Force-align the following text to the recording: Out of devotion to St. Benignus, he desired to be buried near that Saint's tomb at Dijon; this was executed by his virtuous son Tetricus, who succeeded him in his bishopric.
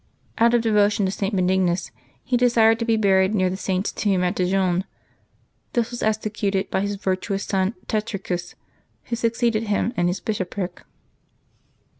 Out 0.39 0.55
of 0.55 0.61
devotion 0.61 1.05
to 1.05 1.11
St. 1.11 1.35
Benignus, 1.35 1.91
he 2.23 2.35
desired 2.35 2.79
to 2.79 2.85
be 2.85 2.97
buried 2.97 3.35
near 3.35 3.51
that 3.51 3.57
Saint's 3.57 3.91
tomb 3.91 4.23
at 4.23 4.33
Dijon; 4.33 4.83
this 5.73 5.91
was 5.91 6.01
executed 6.01 6.71
by 6.71 6.81
his 6.81 6.95
virtuous 6.95 7.43
son 7.43 7.75
Tetricus, 7.87 8.55
who 9.03 9.15
succeeded 9.15 9.65
him 9.67 9.93
in 9.95 10.07
his 10.07 10.19
bishopric. 10.19 10.81